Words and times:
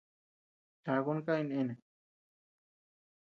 Chakun 0.83 1.19
kay 1.25 1.43
néne. 1.49 1.73